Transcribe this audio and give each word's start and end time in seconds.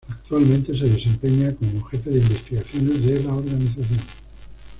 Actualmente 0.09 0.75
se 0.75 0.85
desempeña 0.89 1.53
como 1.55 1.83
jefe 1.83 2.09
de 2.09 2.21
investigaciones 2.21 3.05
de 3.05 3.23
la 3.23 3.35
organización. 3.35 3.99